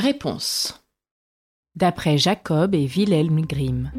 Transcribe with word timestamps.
Réponse. 0.00 0.82
D'après 1.74 2.16
Jacob 2.16 2.74
et 2.74 2.86
Wilhelm 2.86 3.42
Grimm. 3.42 3.92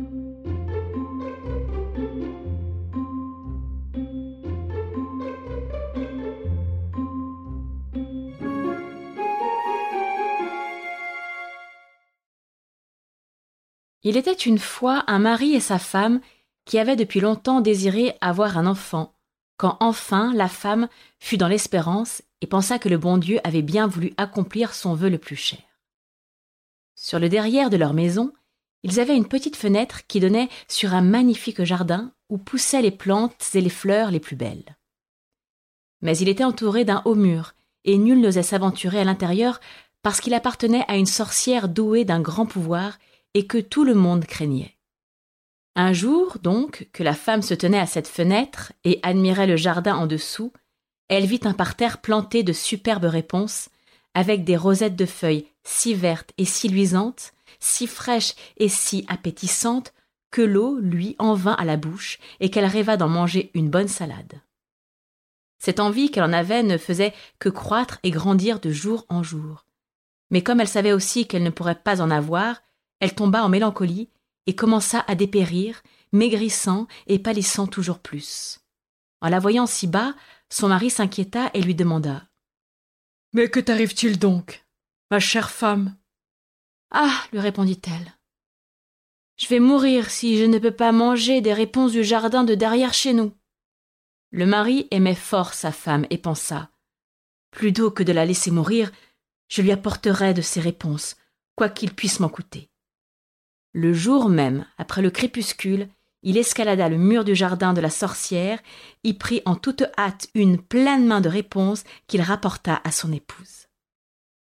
Il 14.01 14.17
était 14.17 14.33
une 14.33 14.57
fois 14.57 15.03
un 15.05 15.19
mari 15.19 15.53
et 15.53 15.59
sa 15.59 15.77
femme 15.77 16.19
qui 16.65 16.79
avaient 16.79 16.95
depuis 16.95 17.19
longtemps 17.19 17.61
désiré 17.61 18.17
avoir 18.21 18.57
un 18.57 18.65
enfant, 18.65 19.13
quand 19.57 19.77
enfin 19.79 20.33
la 20.33 20.47
femme 20.47 20.89
fut 21.19 21.37
dans 21.37 21.47
l'espérance 21.47 22.23
et 22.41 22.47
pensa 22.47 22.79
que 22.79 22.89
le 22.89 22.97
bon 22.97 23.19
Dieu 23.19 23.39
avait 23.43 23.61
bien 23.61 23.85
voulu 23.85 24.13
accomplir 24.17 24.73
son 24.73 24.95
vœu 24.95 25.09
le 25.09 25.19
plus 25.19 25.35
cher. 25.35 25.59
Sur 27.03 27.17
le 27.17 27.29
derrière 27.29 27.71
de 27.71 27.77
leur 27.77 27.95
maison, 27.95 28.31
ils 28.83 28.99
avaient 28.99 29.17
une 29.17 29.27
petite 29.27 29.55
fenêtre 29.55 30.05
qui 30.05 30.19
donnait 30.19 30.49
sur 30.67 30.93
un 30.93 31.01
magnifique 31.01 31.63
jardin 31.63 32.13
où 32.29 32.37
poussaient 32.37 32.83
les 32.83 32.91
plantes 32.91 33.49
et 33.55 33.61
les 33.61 33.71
fleurs 33.71 34.11
les 34.11 34.19
plus 34.19 34.35
belles. 34.35 34.77
Mais 36.01 36.15
il 36.19 36.29
était 36.29 36.43
entouré 36.43 36.85
d'un 36.85 37.01
haut 37.05 37.15
mur, 37.15 37.55
et 37.85 37.97
nul 37.97 38.21
n'osait 38.21 38.43
s'aventurer 38.43 38.99
à 38.99 39.03
l'intérieur 39.03 39.59
parce 40.03 40.21
qu'il 40.21 40.35
appartenait 40.35 40.85
à 40.87 40.95
une 40.95 41.07
sorcière 41.07 41.69
douée 41.69 42.05
d'un 42.05 42.21
grand 42.21 42.45
pouvoir 42.45 42.99
et 43.33 43.47
que 43.47 43.57
tout 43.57 43.83
le 43.83 43.95
monde 43.95 44.25
craignait. 44.25 44.77
Un 45.75 45.93
jour, 45.93 46.37
donc, 46.43 46.87
que 46.93 47.01
la 47.01 47.15
femme 47.15 47.41
se 47.41 47.55
tenait 47.55 47.79
à 47.79 47.87
cette 47.87 48.07
fenêtre 48.07 48.73
et 48.83 48.99
admirait 49.01 49.47
le 49.47 49.57
jardin 49.57 49.95
en 49.95 50.05
dessous, 50.05 50.53
elle 51.07 51.25
vit 51.25 51.41
un 51.45 51.53
parterre 51.53 51.97
planté 51.97 52.43
de 52.43 52.53
superbes 52.53 53.05
réponses, 53.05 53.69
avec 54.13 54.43
des 54.43 54.55
rosettes 54.55 54.95
de 54.95 55.07
feuilles 55.07 55.50
si 55.63 55.93
vertes 55.93 56.31
et 56.37 56.45
si 56.45 56.69
luisantes, 56.69 57.33
si 57.59 57.87
fraîches 57.87 58.35
et 58.57 58.69
si 58.69 59.05
appétissantes, 59.07 59.93
que 60.31 60.41
l'eau 60.41 60.79
lui 60.79 61.15
en 61.19 61.33
vint 61.33 61.53
à 61.53 61.65
la 61.65 61.77
bouche 61.77 62.19
et 62.39 62.49
qu'elle 62.49 62.65
rêva 62.65 62.97
d'en 62.97 63.09
manger 63.09 63.51
une 63.53 63.69
bonne 63.69 63.89
salade. 63.89 64.41
Cette 65.59 65.79
envie 65.79 66.09
qu'elle 66.09 66.23
en 66.23 66.33
avait 66.33 66.63
ne 66.63 66.77
faisait 66.77 67.13
que 67.37 67.49
croître 67.49 67.99
et 68.03 68.09
grandir 68.09 68.59
de 68.59 68.71
jour 68.71 69.05
en 69.09 69.21
jour. 69.21 69.65
Mais 70.31 70.41
comme 70.41 70.61
elle 70.61 70.67
savait 70.67 70.93
aussi 70.93 71.27
qu'elle 71.27 71.43
ne 71.43 71.49
pourrait 71.49 71.75
pas 71.75 72.01
en 72.01 72.09
avoir, 72.09 72.63
elle 72.99 73.13
tomba 73.13 73.43
en 73.43 73.49
mélancolie 73.49 74.09
et 74.47 74.55
commença 74.55 75.03
à 75.07 75.15
dépérir, 75.15 75.83
maigrissant 76.13 76.87
et 77.07 77.19
pâlissant 77.19 77.67
toujours 77.67 77.99
plus. 77.99 78.59
En 79.21 79.29
la 79.29 79.39
voyant 79.39 79.67
si 79.67 79.85
bas, 79.85 80.15
son 80.49 80.69
mari 80.69 80.89
s'inquiéta 80.89 81.51
et 81.53 81.61
lui 81.61 81.75
demanda 81.75 82.23
Mais 83.33 83.49
que 83.49 83.59
t'arrive-t-il 83.59 84.17
donc, 84.17 84.65
ma 85.11 85.19
chère 85.19 85.51
femme 85.51 85.97
Ah 86.89 87.13
lui 87.33 87.39
répondit-elle. 87.39 88.15
Je 89.35 89.47
vais 89.49 89.59
mourir 89.59 90.09
si 90.09 90.37
je 90.37 90.45
ne 90.45 90.57
peux 90.57 90.71
pas 90.71 90.93
manger 90.93 91.41
des 91.41 91.53
réponses 91.53 91.91
du 91.91 92.03
jardin 92.03 92.45
de 92.45 92.55
derrière 92.55 92.93
chez 92.93 93.11
nous. 93.11 93.33
Le 94.31 94.45
mari 94.45 94.87
aimait 94.89 95.13
fort 95.13 95.53
sa 95.53 95.73
femme 95.73 96.07
et 96.09 96.17
pensa 96.17 96.71
Plutôt 97.51 97.91
que 97.91 98.03
de 98.03 98.13
la 98.13 98.25
laisser 98.25 98.51
mourir, 98.51 98.89
je 99.49 99.61
lui 99.61 99.73
apporterai 99.73 100.33
de 100.33 100.41
ses 100.41 100.61
réponses, 100.61 101.17
quoi 101.55 101.67
qu'il 101.67 101.93
puisse 101.93 102.21
m'en 102.21 102.29
coûter. 102.29 102.69
Le 103.73 103.93
jour 103.93 104.29
même, 104.29 104.65
après 104.77 105.01
le 105.01 105.11
crépuscule, 105.11 105.89
il 106.23 106.37
escalada 106.37 106.87
le 106.87 106.97
mur 106.97 107.25
du 107.25 107.35
jardin 107.35 107.73
de 107.73 107.81
la 107.81 107.89
sorcière, 107.89 108.59
y 109.03 109.13
prit 109.13 109.41
en 109.43 109.55
toute 109.55 109.83
hâte 109.97 110.29
une 110.35 110.57
pleine 110.57 111.05
main 111.05 111.19
de 111.19 111.27
réponses 111.27 111.83
qu'il 112.07 112.21
rapporta 112.21 112.79
à 112.85 112.91
son 112.91 113.11
épouse. 113.11 113.60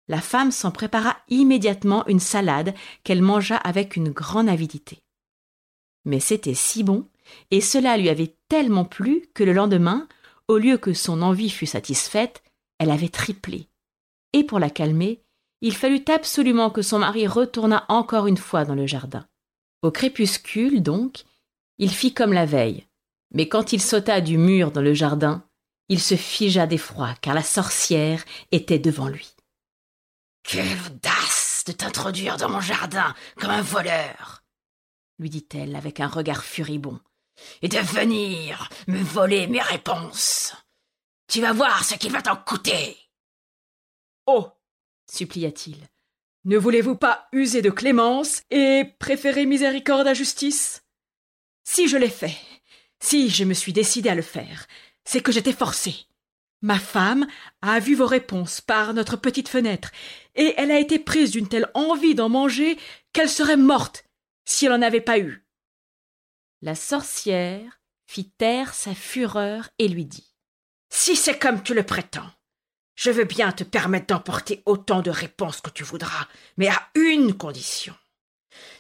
La 0.10 0.22
femme 0.22 0.52
s'en 0.52 0.72
prépara 0.72 1.18
immédiatement 1.30 2.06
une 2.08 2.20
salade 2.20 2.74
qu'elle 3.04 3.22
mangea 3.22 3.56
avec 3.56 3.96
une 3.96 4.10
grande 4.10 4.50
avidité. 4.50 5.00
Mais 6.04 6.20
c'était 6.20 6.56
si 6.56 6.84
bon, 6.84 7.08
et 7.52 7.62
cela 7.62 7.96
lui 7.96 8.10
avait 8.10 8.36
tellement 8.50 8.86
plu 8.86 9.30
que 9.36 9.44
le 9.44 9.54
lendemain, 9.54 10.08
au 10.48 10.58
lieu 10.58 10.78
que 10.78 10.94
son 10.94 11.22
envie 11.22 11.52
fût 11.52 11.68
satisfaite, 11.68 12.44
elle 12.80 12.90
avait 12.90 13.10
triplé. 13.10 13.68
Et 14.34 14.44
pour 14.44 14.58
la 14.58 14.72
calmer, 14.72 15.22
il 15.62 15.76
fallut 15.76 16.04
absolument 16.08 16.72
que 16.72 16.82
son 16.82 17.00
mari 17.00 17.28
retournât 17.28 17.86
encore 17.88 18.26
une 18.26 18.38
fois 18.38 18.66
dans 18.66 18.76
le 18.76 18.88
jardin. 18.88 19.28
Au 19.84 19.92
crépuscule, 19.92 20.82
donc, 20.82 21.24
il 21.78 21.92
fit 21.92 22.16
comme 22.16 22.34
la 22.34 22.46
veille, 22.46 22.88
mais 23.32 23.48
quand 23.48 23.74
il 23.74 23.82
sauta 23.82 24.22
du 24.22 24.40
mur 24.40 24.72
dans 24.72 24.82
le 24.82 24.96
jardin, 24.96 25.44
il 25.88 26.00
se 26.00 26.16
figea 26.16 26.66
d'effroi, 26.66 27.14
car 27.22 27.36
la 27.36 27.44
sorcière 27.44 28.24
était 28.52 28.80
devant 28.80 29.08
lui. 29.08 29.36
Quelle 30.44 30.78
audace 30.86 31.64
de 31.68 31.72
t'introduire 31.72 32.38
dans 32.38 32.50
mon 32.50 32.62
jardin 32.62 33.14
comme 33.38 33.52
un 33.52 33.62
voleur 33.62 34.44
lui 35.20 35.30
dit-elle 35.30 35.76
avec 35.76 36.00
un 36.00 36.08
regard 36.08 36.44
furibond, 36.44 37.00
et 37.62 37.68
de 37.68 37.78
venir 37.78 38.70
me 38.88 39.02
voler 39.02 39.48
mes 39.48 39.62
réponses. 39.62 40.56
Tu 41.28 41.42
vas 41.42 41.54
voir 41.54 41.84
ce 41.84 41.96
qu'il 41.96 42.12
va 42.12 42.22
t'en 42.22 42.38
coûter. 42.38 42.98
Oh 44.26 44.50
supplia-t-il. 45.12 45.78
Ne 46.46 46.58
voulez-vous 46.58 46.96
pas 46.96 47.28
user 47.34 47.62
de 47.62 47.70
clémence 47.70 48.44
et 48.50 48.84
préférer 49.00 49.46
miséricorde 49.46 50.08
à 50.08 50.14
justice? 50.14 50.84
Si 51.64 51.88
je 51.88 51.98
l'ai 51.98 52.10
fait, 52.10 52.38
si 53.00 53.30
je 53.30 53.44
me 53.44 53.54
suis 53.54 53.74
décidé 53.74 54.10
à 54.10 54.16
le 54.16 54.22
faire, 54.22 54.68
c'est 55.04 55.22
que 55.22 55.32
j'étais 55.32 55.54
forcé. 55.54 55.96
Ma 56.62 56.78
femme 56.78 57.26
a 57.62 57.80
vu 57.80 57.96
vos 57.96 58.06
réponses 58.06 58.60
par 58.60 58.94
notre 58.94 59.16
petite 59.16 59.48
fenêtre, 59.48 59.92
et 60.36 60.54
elle 60.58 60.72
a 60.72 60.80
été 60.80 61.00
prise 61.00 61.32
d'une 61.32 61.48
telle 61.48 61.70
envie 61.74 62.16
d'en 62.16 62.30
manger 62.30 62.78
qu'elle 63.14 63.30
serait 63.30 63.58
morte 63.58 64.04
si 64.46 64.66
elle 64.66 64.74
n'en 64.74 64.82
avait 64.82 65.00
pas 65.00 65.20
eu. 65.20 65.46
La 66.62 66.76
sorcière 66.76 67.80
fit 68.08 68.30
taire 68.32 68.74
sa 68.74 68.94
fureur 68.94 69.70
et 69.80 69.88
lui 69.88 70.06
dit 70.06 70.36
Si 70.90 71.16
c'est 71.16 71.40
comme 71.40 71.64
tu 71.64 71.74
le 71.74 71.84
prétends, 71.84 72.30
je 72.96 73.12
veux 73.12 73.24
bien 73.24 73.54
te 73.54 73.64
permettre 73.64 74.08
d'emporter 74.08 74.62
autant 74.66 75.02
de 75.02 75.10
réponses 75.10 75.62
que 75.62 75.70
tu 75.70 75.84
voudras, 75.84 76.28
mais 76.58 76.68
à 76.68 76.90
une 76.96 77.38
condition. 77.38 77.96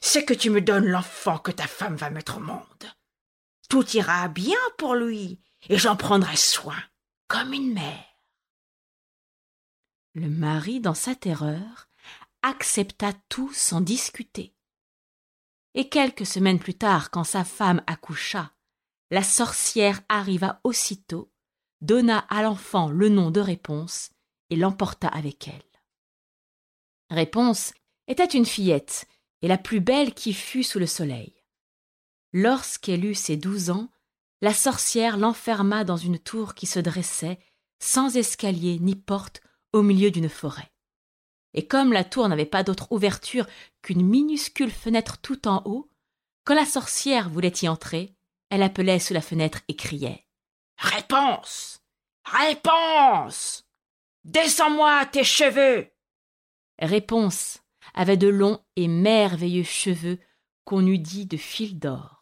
C'est 0.01 0.25
que 0.25 0.33
tu 0.33 0.49
me 0.49 0.59
donnes 0.59 0.87
l'enfant 0.87 1.37
que 1.37 1.51
ta 1.51 1.67
femme 1.67 1.95
va 1.95 2.09
mettre 2.09 2.37
au 2.37 2.41
monde. 2.41 2.91
Tout 3.69 3.87
ira 3.95 4.27
bien 4.27 4.57
pour 4.77 4.95
lui, 4.95 5.39
et 5.69 5.77
j'en 5.77 5.95
prendrai 5.95 6.35
soin, 6.35 6.75
comme 7.29 7.53
une 7.53 7.73
mère. 7.73 8.05
Le 10.15 10.29
mari, 10.29 10.81
dans 10.81 10.95
sa 10.95 11.15
terreur, 11.15 11.87
accepta 12.41 13.13
tout 13.29 13.53
sans 13.53 13.79
discuter. 13.79 14.55
Et 15.75 15.87
quelques 15.87 16.25
semaines 16.25 16.59
plus 16.59 16.73
tard, 16.73 17.11
quand 17.11 17.23
sa 17.23 17.45
femme 17.45 17.83
accoucha, 17.85 18.51
la 19.11 19.23
sorcière 19.23 20.01
arriva 20.09 20.59
aussitôt 20.63 21.31
donna 21.81 22.17
à 22.29 22.41
l'enfant 22.41 22.89
le 22.89 23.07
nom 23.07 23.31
de 23.31 23.39
Réponse 23.39 24.09
et 24.49 24.55
l'emporta 24.55 25.07
avec 25.07 25.47
elle. 25.47 25.81
Réponse 27.11 27.73
était 28.07 28.25
une 28.25 28.45
fillette, 28.45 29.07
et 29.41 29.47
la 29.47 29.57
plus 29.57 29.79
belle 29.79 30.13
qui 30.13 30.33
fût 30.33 30.63
sous 30.63 30.79
le 30.79 30.87
soleil. 30.87 31.33
Lorsqu'elle 32.33 33.05
eut 33.05 33.15
ses 33.15 33.37
douze 33.37 33.69
ans, 33.69 33.89
la 34.41 34.53
sorcière 34.53 35.17
l'enferma 35.17 35.83
dans 35.83 35.97
une 35.97 36.19
tour 36.19 36.53
qui 36.53 36.65
se 36.65 36.79
dressait, 36.79 37.39
sans 37.79 38.15
escalier 38.15 38.79
ni 38.79 38.95
porte, 38.95 39.41
au 39.73 39.81
milieu 39.81 40.11
d'une 40.11 40.29
forêt. 40.29 40.71
Et 41.53 41.67
comme 41.67 41.93
la 41.93 42.03
tour 42.03 42.27
n'avait 42.27 42.45
pas 42.45 42.63
d'autre 42.63 42.91
ouverture 42.91 43.47
qu'une 43.81 44.05
minuscule 44.05 44.71
fenêtre 44.71 45.17
tout 45.17 45.47
en 45.47 45.61
haut, 45.65 45.89
quand 46.43 46.55
la 46.55 46.65
sorcière 46.65 47.29
voulait 47.29 47.53
y 47.61 47.67
entrer, 47.67 48.15
elle 48.49 48.63
appelait 48.63 48.99
sous 48.99 49.13
la 49.13 49.21
fenêtre 49.21 49.59
et 49.67 49.75
criait 49.75 50.25
Réponse 50.77 51.81
Réponse 52.25 53.65
Descends-moi 54.23 55.05
tes 55.07 55.23
cheveux 55.23 55.91
Réponse 56.79 57.59
avait 57.93 58.17
de 58.17 58.27
longs 58.27 58.63
et 58.75 58.87
merveilleux 58.87 59.63
cheveux 59.63 60.19
qu'on 60.65 60.85
eût 60.85 60.99
dit 60.99 61.25
de 61.25 61.37
fil 61.37 61.79
d'or. 61.79 62.18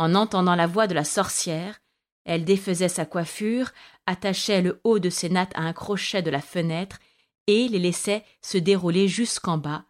En 0.00 0.14
entendant 0.14 0.54
la 0.54 0.66
voix 0.66 0.86
de 0.86 0.94
la 0.94 1.04
sorcière, 1.04 1.78
elle 2.24 2.46
défaisait 2.46 2.88
sa 2.88 3.04
coiffure, 3.04 3.70
attachait 4.06 4.62
le 4.62 4.80
haut 4.82 4.98
de 4.98 5.10
ses 5.10 5.28
nattes 5.28 5.52
à 5.54 5.60
un 5.60 5.74
crochet 5.74 6.22
de 6.22 6.30
la 6.30 6.40
fenêtre 6.40 6.98
et 7.46 7.68
les 7.68 7.78
laissait 7.78 8.24
se 8.40 8.56
dérouler 8.56 9.08
jusqu'en 9.08 9.58
bas, 9.58 9.84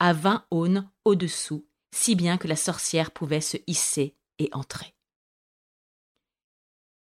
à 0.00 0.12
vingt 0.12 0.44
aunes 0.50 0.86
au-dessous, 1.06 1.64
si 1.94 2.14
bien 2.14 2.36
que 2.36 2.46
la 2.46 2.56
sorcière 2.56 3.10
pouvait 3.10 3.40
se 3.40 3.56
hisser 3.66 4.14
et 4.38 4.50
entrer. 4.52 4.92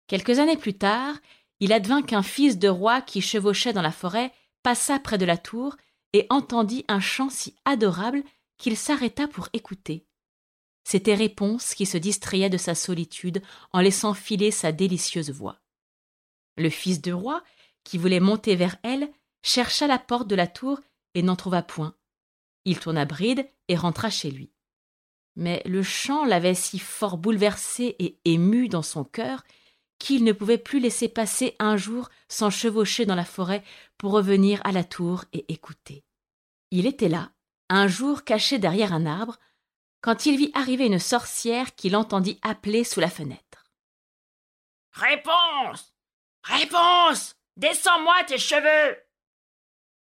Quelques 0.07 0.39
années 0.39 0.55
plus 0.55 0.77
tard, 0.77 1.17
il 1.59 1.73
advint 1.73 2.03
qu'un 2.03 2.23
fils 2.23 2.57
de 2.57 2.69
roi 2.69 3.01
qui 3.01 3.19
chevauchait 3.19 3.73
dans 3.73 3.81
la 3.81 3.91
forêt 3.91 4.31
passa 4.63 4.97
près 4.99 5.17
de 5.17 5.25
la 5.25 5.37
tour 5.37 5.75
et 6.13 6.25
entendit 6.29 6.85
un 6.87 7.01
chant 7.01 7.29
si 7.29 7.53
adorable 7.65 8.23
qu'il 8.57 8.77
s'arrêta 8.77 9.27
pour 9.27 9.49
écouter. 9.51 10.07
C'était 10.85 11.15
Réponse 11.15 11.73
qui 11.73 11.87
se 11.87 11.97
distrayait 11.97 12.49
de 12.49 12.57
sa 12.57 12.75
solitude 12.75 13.41
en 13.73 13.81
laissant 13.81 14.13
filer 14.13 14.51
sa 14.51 14.71
délicieuse 14.71 15.31
voix. 15.31 15.59
Le 16.57 16.69
fils 16.69 17.01
de 17.01 17.11
roi, 17.11 17.43
qui 17.83 17.97
voulait 17.97 18.19
monter 18.19 18.55
vers 18.55 18.77
elle, 18.83 19.11
chercha 19.41 19.87
la 19.87 19.97
porte 19.97 20.27
de 20.27 20.35
la 20.35 20.47
tour 20.47 20.79
et 21.15 21.23
n'en 21.23 21.35
trouva 21.35 21.63
point, 21.63 21.95
Il 22.65 22.79
tourna 22.79 23.05
bride 23.05 23.49
et 23.67 23.75
rentra 23.75 24.09
chez 24.09 24.29
lui. 24.29 24.51
Mais 25.35 25.61
le 25.65 25.83
chant 25.83 26.23
l'avait 26.23 26.53
si 26.53 26.79
fort 26.79 27.17
bouleversé 27.17 27.95
et 27.99 28.19
ému 28.23 28.69
dans 28.69 28.83
son 28.83 29.03
cœur 29.03 29.43
qu'il 29.97 30.23
ne 30.23 30.33
pouvait 30.33 30.57
plus 30.57 30.79
laisser 30.79 31.09
passer 31.09 31.55
un 31.57 31.77
jour 31.77 32.09
sans 32.27 32.49
chevaucher 32.49 33.05
dans 33.05 33.15
la 33.15 33.25
forêt 33.25 33.63
pour 33.97 34.11
revenir 34.11 34.61
à 34.63 34.71
la 34.71 34.83
tour 34.83 35.25
et 35.33 35.51
écouter. 35.51 36.03
Il 36.69 36.85
était 36.85 37.09
là, 37.09 37.31
un 37.69 37.87
jour 37.87 38.23
caché 38.23 38.59
derrière 38.59 38.93
un 38.93 39.05
arbre, 39.05 39.39
quand 40.05 40.27
il 40.27 40.37
vit 40.37 40.51
arriver 40.53 40.85
une 40.85 40.99
sorcière 40.99 41.73
qu'il 41.73 41.95
entendit 41.95 42.37
appeler 42.43 42.83
sous 42.83 42.99
la 42.99 43.09
fenêtre. 43.09 43.71
Réponse 44.91 45.95
Réponse 46.43 47.35
Descends-moi 47.57 48.13
tes 48.27 48.37
cheveux 48.37 48.99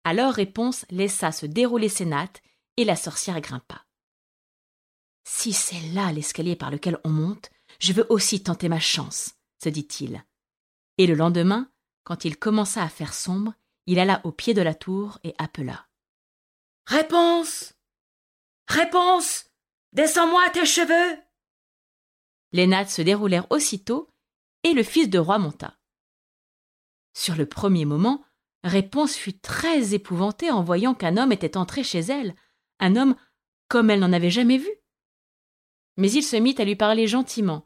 Alors 0.04 0.34
Réponse 0.34 0.86
laissa 0.90 1.32
se 1.32 1.46
dérouler 1.46 1.88
ses 1.88 2.04
nattes 2.04 2.42
et 2.76 2.84
la 2.84 2.94
sorcière 2.94 3.40
grimpa. 3.40 3.86
Si 5.24 5.52
c'est 5.52 5.80
là 5.92 6.12
l'escalier 6.12 6.54
par 6.54 6.70
lequel 6.70 7.00
on 7.02 7.10
monte, 7.10 7.50
je 7.80 7.92
veux 7.92 8.06
aussi 8.08 8.40
tenter 8.40 8.68
ma 8.68 8.78
chance, 8.78 9.34
se 9.60 9.68
dit-il. 9.68 10.24
Et 10.98 11.08
le 11.08 11.14
lendemain, 11.14 11.72
quand 12.04 12.24
il 12.24 12.38
commença 12.38 12.84
à 12.84 12.88
faire 12.88 13.14
sombre, 13.14 13.52
il 13.86 13.98
alla 13.98 14.20
au 14.22 14.30
pied 14.30 14.54
de 14.54 14.62
la 14.62 14.76
tour 14.76 15.18
et 15.24 15.34
appela. 15.38 15.88
Réponse 16.86 17.74
Réponse 18.68 19.47
Descends-moi 19.92 20.50
tes 20.50 20.66
cheveux 20.66 21.18
Les 22.52 22.66
nattes 22.66 22.90
se 22.90 23.02
déroulèrent 23.02 23.50
aussitôt, 23.50 24.10
et 24.62 24.72
le 24.74 24.82
fils 24.82 25.08
de 25.08 25.18
roi 25.18 25.38
monta. 25.38 25.78
Sur 27.14 27.36
le 27.36 27.46
premier 27.46 27.84
moment, 27.84 28.24
Réponse 28.64 29.14
fut 29.14 29.38
très 29.38 29.94
épouvantée 29.94 30.50
en 30.50 30.62
voyant 30.62 30.94
qu'un 30.94 31.16
homme 31.16 31.32
était 31.32 31.56
entré 31.56 31.84
chez 31.84 32.00
elle, 32.00 32.34
un 32.80 32.96
homme 32.96 33.16
comme 33.68 33.88
elle 33.88 34.00
n'en 34.00 34.12
avait 34.12 34.30
jamais 34.30 34.58
vu. 34.58 34.70
Mais 35.96 36.10
il 36.10 36.22
se 36.22 36.36
mit 36.36 36.54
à 36.58 36.64
lui 36.64 36.76
parler 36.76 37.06
gentiment, 37.06 37.64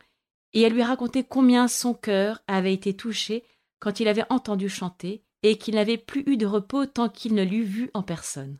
et 0.52 0.64
à 0.64 0.68
lui 0.68 0.82
raconter 0.82 1.24
combien 1.24 1.66
son 1.66 1.94
cœur 1.94 2.42
avait 2.46 2.74
été 2.74 2.94
touché 2.94 3.44
quand 3.80 4.00
il 4.00 4.06
avait 4.06 4.30
entendu 4.30 4.68
chanter, 4.68 5.24
et 5.42 5.58
qu'il 5.58 5.74
n'avait 5.74 5.98
plus 5.98 6.22
eu 6.26 6.36
de 6.36 6.46
repos 6.46 6.86
tant 6.86 7.08
qu'il 7.08 7.34
ne 7.34 7.42
l'eût 7.42 7.64
vu 7.64 7.90
en 7.94 8.02
personne. 8.02 8.58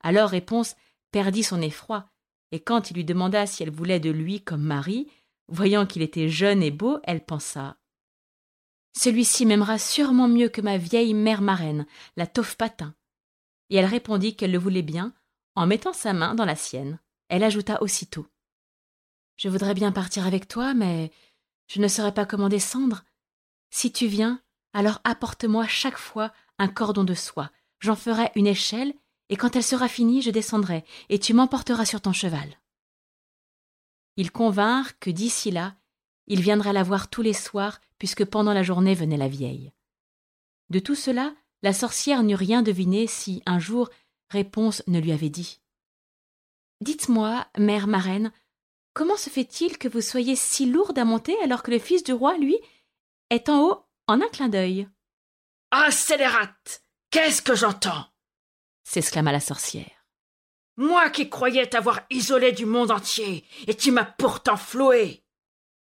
Alors 0.00 0.30
Réponse 0.30 0.76
perdit 1.10 1.42
son 1.42 1.60
effroi, 1.60 2.08
et 2.52 2.60
quand 2.60 2.90
il 2.90 2.94
lui 2.94 3.04
demanda 3.04 3.46
si 3.46 3.62
elle 3.62 3.70
voulait 3.70 4.00
de 4.00 4.10
lui 4.10 4.40
comme 4.40 4.62
mari, 4.62 5.10
voyant 5.48 5.86
qu'il 5.86 6.02
était 6.02 6.28
jeune 6.28 6.62
et 6.62 6.70
beau, 6.70 6.98
elle 7.04 7.24
pensa 7.24 7.76
Celui-ci 8.96 9.46
m'aimera 9.46 9.78
sûrement 9.78 10.28
mieux 10.28 10.48
que 10.48 10.60
ma 10.60 10.78
vieille 10.78 11.14
mère 11.14 11.42
marraine, 11.42 11.86
la 12.16 12.26
taufe 12.26 12.56
patin. 12.56 12.94
Et 13.70 13.76
elle 13.76 13.84
répondit 13.86 14.34
qu'elle 14.34 14.52
le 14.52 14.58
voulait 14.58 14.82
bien, 14.82 15.12
en 15.54 15.66
mettant 15.66 15.92
sa 15.92 16.12
main 16.12 16.34
dans 16.34 16.44
la 16.44 16.56
sienne. 16.56 16.98
Elle 17.28 17.44
ajouta 17.44 17.82
aussitôt 17.82 18.26
Je 19.36 19.48
voudrais 19.48 19.74
bien 19.74 19.92
partir 19.92 20.26
avec 20.26 20.48
toi, 20.48 20.72
mais 20.72 21.12
je 21.66 21.80
ne 21.80 21.88
saurais 21.88 22.14
pas 22.14 22.24
comment 22.24 22.48
descendre. 22.48 23.04
Si 23.70 23.92
tu 23.92 24.06
viens, 24.06 24.40
alors 24.72 25.00
apporte-moi 25.04 25.66
chaque 25.66 25.98
fois 25.98 26.32
un 26.58 26.68
cordon 26.68 27.04
de 27.04 27.14
soie. 27.14 27.50
J'en 27.80 27.96
ferai 27.96 28.30
une 28.34 28.46
échelle 28.46 28.94
et 29.28 29.36
quand 29.36 29.56
elle 29.56 29.64
sera 29.64 29.88
finie, 29.88 30.22
je 30.22 30.30
descendrai, 30.30 30.84
et 31.08 31.18
tu 31.18 31.34
m'emporteras 31.34 31.84
sur 31.84 32.00
ton 32.00 32.12
cheval. 32.12 32.58
Ils 34.16 34.32
convinrent 34.32 34.98
que 34.98 35.10
d'ici 35.10 35.50
là, 35.50 35.76
il 36.26 36.40
viendrait 36.40 36.72
la 36.72 36.82
voir 36.82 37.08
tous 37.08 37.22
les 37.22 37.32
soirs, 37.32 37.80
puisque 37.98 38.24
pendant 38.24 38.52
la 38.52 38.62
journée 38.62 38.94
venait 38.94 39.16
la 39.16 39.28
vieille. 39.28 39.72
De 40.70 40.78
tout 40.78 40.94
cela, 40.94 41.34
la 41.62 41.72
sorcière 41.72 42.22
n'eut 42.22 42.34
rien 42.34 42.62
deviné 42.62 43.06
si, 43.06 43.42
un 43.46 43.58
jour, 43.58 43.90
Réponse 44.30 44.82
ne 44.86 45.00
lui 45.00 45.12
avait 45.12 45.30
dit. 45.30 45.60
Dites-moi, 46.82 47.46
mère 47.56 47.86
marraine, 47.86 48.30
comment 48.92 49.16
se 49.16 49.30
fait-il 49.30 49.78
que 49.78 49.88
vous 49.88 50.02
soyez 50.02 50.36
si 50.36 50.66
lourde 50.66 50.98
à 50.98 51.04
monter 51.04 51.34
alors 51.42 51.62
que 51.62 51.70
le 51.70 51.78
fils 51.78 52.04
du 52.04 52.12
roi, 52.12 52.36
lui, 52.36 52.58
est 53.30 53.48
en 53.48 53.62
haut 53.62 53.84
en 54.06 54.20
un 54.20 54.28
clin 54.28 54.48
d'œil? 54.48 54.86
Ah, 55.70 55.90
scélérate 55.90 56.82
Qu'est-ce 57.10 57.40
que 57.40 57.54
j'entends? 57.54 58.04
S'exclama 58.88 59.32
la 59.32 59.40
sorcière. 59.40 60.06
Moi 60.76 61.10
qui 61.10 61.28
croyais 61.28 61.66
t'avoir 61.66 62.00
isolé 62.10 62.52
du 62.52 62.64
monde 62.64 62.90
entier, 62.90 63.44
et 63.66 63.74
tu 63.74 63.90
m'as 63.90 64.04
pourtant 64.04 64.56
floué. 64.56 65.22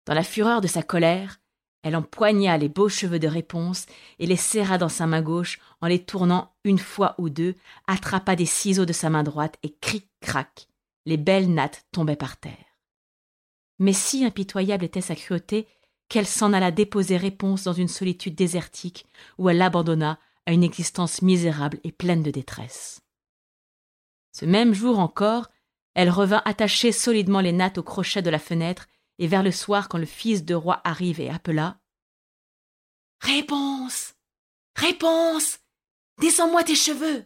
Dans 0.06 0.14
la 0.14 0.22
fureur 0.22 0.60
de 0.62 0.66
sa 0.66 0.82
colère, 0.82 1.40
elle 1.82 1.96
empoigna 1.96 2.56
les 2.56 2.70
beaux 2.70 2.88
cheveux 2.88 3.19
de 3.19 3.28
réponse 3.28 3.84
et 4.19 4.26
les 4.26 4.37
serra 4.37 4.78
dans 4.78 4.88
sa 4.88 5.06
main 5.06 5.20
gauche 5.20 5.58
en 5.82 5.88
les 5.88 6.02
tournant 6.02 6.54
une 6.64 6.78
fois 6.78 7.14
ou 7.19 7.28
deux, 7.28 7.54
attrapa 7.87 8.34
des 8.34 8.46
ciseaux 8.46 8.87
de 8.87 8.94
sa 8.94 9.10
main 9.10 9.22
droite 9.22 9.58
et 9.62 9.75
cric-crac, 9.75 10.69
les 11.04 11.19
belles 11.19 11.52
nattes 11.52 11.84
tombaient 11.93 12.16
par 12.16 12.38
terre. 12.38 12.54
Mais 13.78 13.93
si 13.93 14.25
impitoyable 14.25 14.84
était 14.84 15.02
sa 15.02 15.14
cruauté 15.14 15.69
qu'elle 16.08 16.26
s'en 16.26 16.52
alla 16.52 16.70
déposer 16.70 17.19
réponse 17.19 17.64
dans 17.64 17.72
une 17.72 17.88
solitude 17.88 18.34
désertique 18.34 19.06
où 19.38 19.50
elle 19.50 19.58
l'abandonna 19.58 20.19
à 20.46 20.52
une 20.52 20.64
existence 20.64 21.22
misérable 21.22 21.81
et 21.84 21.93
pleine 21.93 22.22
de 22.22 22.31
détresse. 22.31 23.00
Ce 24.32 24.44
même 24.44 24.75
jour 24.75 24.98
encore, 24.98 25.48
elle 25.94 26.10
revint 26.10 26.43
attacher 26.44 26.93
solidement 26.93 27.40
les 27.40 27.52
nattes 27.52 27.78
au 27.78 27.82
crochet 27.82 28.22
de 28.22 28.31
la 28.31 28.38
fenêtre, 28.38 28.87
et 29.19 29.26
vers 29.26 29.43
le 29.43 29.50
soir, 29.50 29.88
quand 29.88 29.98
le 29.98 30.06
fils 30.06 30.44
de 30.44 30.54
roi 30.54 30.81
arrive 30.84 31.20
et 31.20 31.31
appela 31.31 31.81
Réponse 33.20 34.14
Réponse 34.75 35.58
Descends-moi 36.20 36.64
tes 36.64 36.75
cheveux 36.75 37.25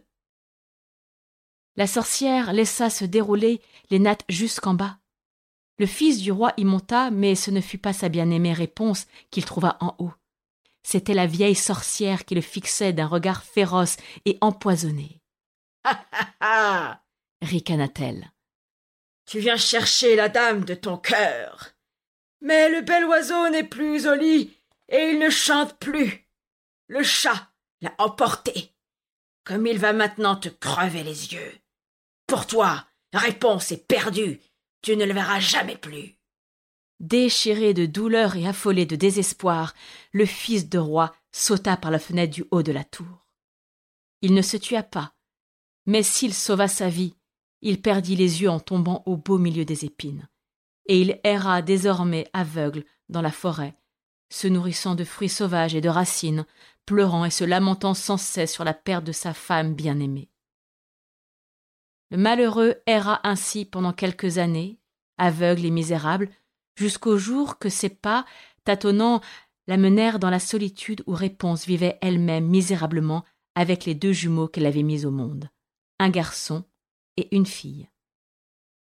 La 1.76 1.88
sorcière 1.88 2.52
laissa 2.52 2.90
se 2.90 3.05
dérouler 3.05 3.61
les 3.90 3.99
nattes 3.99 4.25
jusqu'en 4.28 4.75
bas. 4.75 5.00
Le 5.78 5.87
fils 5.87 6.20
du 6.20 6.31
roi 6.31 6.52
y 6.56 6.64
monta, 6.64 7.11
mais 7.11 7.34
ce 7.34 7.50
ne 7.50 7.61
fut 7.61 7.78
pas 7.78 7.93
sa 7.93 8.08
bien-aimée 8.08 8.52
réponse 8.52 9.06
qu'il 9.31 9.44
trouva 9.44 9.78
en 9.81 9.96
haut. 9.99 10.12
C'était 10.82 11.15
la 11.15 11.27
vieille 11.27 11.55
sorcière 11.55 12.25
qui 12.25 12.35
le 12.35 12.41
fixait 12.41 12.93
d'un 12.93 13.06
regard 13.06 13.44
féroce 13.44 13.97
et 14.25 14.38
empoisonné. 14.41 15.21
Ha 15.82 16.06
ha 16.12 16.35
ha 16.41 17.05
ricana-t-elle. 17.43 18.31
Tu 19.27 19.38
viens 19.38 19.56
chercher 19.56 20.17
la 20.17 20.29
dame 20.29 20.65
de 20.65 20.75
ton 20.75 20.99
cœur. 20.99 21.71
Mais 22.43 22.69
le 22.69 22.82
bel 22.82 23.05
oiseau 23.05 23.49
n'est 23.49 23.65
plus 23.65 24.06
au 24.06 24.15
lit 24.15 24.56
et 24.88 25.11
il 25.11 25.19
ne 25.19 25.31
chante 25.31 25.79
plus. 25.79 26.27
Le 26.88 27.03
chat 27.03 27.50
l'a 27.81 27.94
emporté. 27.99 28.75
Comme 29.44 29.67
il 29.67 29.79
va 29.79 29.93
maintenant 29.93 30.37
te 30.37 30.49
crever 30.49 31.03
les 31.03 31.32
yeux. 31.32 31.55
Pour 32.27 32.47
toi, 32.47 32.87
réponse 33.13 33.72
est 33.72 33.87
perdue. 33.87 34.41
Tu 34.82 34.96
ne 34.96 35.05
le 35.05 35.13
verras 35.13 35.41
jamais 35.41 35.77
plus. 35.77 36.19
Déchiré 37.00 37.72
de 37.72 37.86
douleur 37.86 38.36
et 38.36 38.46
affolé 38.46 38.84
de 38.84 38.94
désespoir, 38.94 39.74
le 40.12 40.26
fils 40.26 40.69
de 40.69 40.78
roi 40.78 41.14
sauta 41.32 41.78
par 41.78 41.90
la 41.90 41.98
fenêtre 41.98 42.34
du 42.34 42.44
haut 42.50 42.62
de 42.62 42.72
la 42.72 42.84
tour. 42.84 43.26
Il 44.20 44.34
ne 44.34 44.42
se 44.42 44.58
tua 44.58 44.82
pas, 44.82 45.14
mais 45.86 46.02
s'il 46.02 46.34
sauva 46.34 46.69
sa 46.69 46.90
vie, 46.90 47.16
il 47.62 47.80
perdit 47.80 48.16
les 48.16 48.42
yeux 48.42 48.50
en 48.50 48.60
tombant 48.60 49.02
au 49.06 49.16
beau 49.16 49.38
milieu 49.38 49.64
des 49.64 49.86
épines, 49.86 50.28
et 50.86 51.00
il 51.00 51.20
erra 51.24 51.62
désormais 51.62 52.28
aveugle 52.34 52.84
dans 53.08 53.22
la 53.22 53.32
forêt, 53.32 53.76
se 54.28 54.46
nourrissant 54.46 54.94
de 54.94 55.04
fruits 55.04 55.30
sauvages 55.30 55.74
et 55.74 55.80
de 55.80 55.88
racines, 55.88 56.44
pleurant 56.84 57.24
et 57.24 57.30
se 57.30 57.44
lamentant 57.44 57.94
sans 57.94 58.19
cesse 58.19 58.52
sur 58.52 58.64
la 58.64 58.74
perte 58.74 59.04
de 59.04 59.12
sa 59.12 59.32
femme 59.32 59.74
bien-aimée. 59.74 60.28
Le 62.10 62.19
malheureux 62.19 62.76
erra 62.86 63.20
ainsi 63.24 63.64
pendant 63.64 63.92
quelques 63.92 64.36
années, 64.36 64.78
aveugle 65.16 65.64
et 65.64 65.70
misérable, 65.70 66.28
jusqu'au 66.74 67.19
jour 67.19 67.58
que 67.58 67.69
ses 67.69 67.89
pas, 67.89 68.24
tâtonnant, 68.65 69.20
la 69.67 69.77
menèrent 69.77 70.19
dans 70.19 70.31
la 70.31 70.41
solitude 70.41 71.03
où 71.06 71.12
Réponse 71.12 71.67
vivait 71.67 71.98
elle-même 72.00 72.46
misérablement 72.46 73.24
avec 73.55 73.84
les 73.84 73.94
deux 73.94 74.12
jumeaux 74.12 74.48
qu'elle 74.48 74.67
avait 74.67 74.82
mis 74.82 75.06
au 75.06 75.10
monde, 75.10 75.48
un 75.98 76.10
garçon 76.10 76.65
et 77.17 77.34
une 77.34 77.46
fille. 77.46 77.89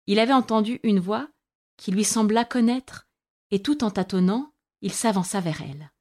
Il 0.06 0.18
avait 0.18 0.32
entendu 0.32 0.80
une 0.82 1.00
voix 1.00 1.28
qui 1.76 1.90
lui 1.90 2.04
sembla 2.04 2.44
connaître, 2.44 3.08
et 3.50 3.62
tout 3.62 3.84
en 3.84 3.90
tâtonnant, 3.90 4.52
il 4.80 4.92
s'avança 4.92 5.40
vers 5.40 5.62
elle. 5.62 5.92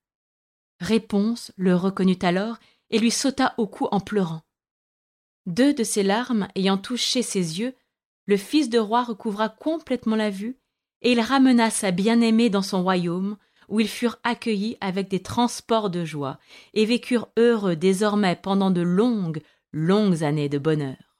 Réponse 0.80 1.52
le 1.58 1.76
reconnut 1.76 2.20
alors 2.22 2.58
et 2.90 3.00
lui 3.00 3.12
sauta 3.12 3.54
au 3.58 3.68
cou 3.68 3.88
en 3.92 4.00
pleurant. 4.00 4.44
Deux 5.46 5.74
de 5.74 5.84
ses 5.84 6.04
larmes 6.04 6.48
ayant 6.56 6.78
touché 6.78 7.24
ses 7.24 7.60
yeux, 7.60 7.76
le 8.26 8.38
fils 8.38 8.70
de 8.70 8.80
roi 8.80 9.04
recouvra 9.04 9.50
complètement 9.50 10.16
la 10.16 10.30
vue 10.30 10.61
et 11.02 11.12
il 11.12 11.20
ramena 11.20 11.70
sa 11.70 11.92
bien-aimée 11.92 12.50
dans 12.50 12.62
son 12.62 12.84
royaume, 12.84 13.38
où 13.70 13.80
ils 13.80 13.88
furent 13.88 14.20
accueillis 14.24 14.78
avec 14.82 15.10
des 15.10 15.22
transports 15.22 15.90
de 15.90 16.06
joie, 16.06 16.40
et 16.74 16.86
vécurent 16.86 17.30
heureux 17.38 17.76
désormais 17.76 18.36
pendant 18.36 18.72
de 18.72 18.82
longues, 18.82 19.42
longues 19.72 20.24
années 20.24 20.50
de 20.50 20.58
bonheur. 20.58 21.11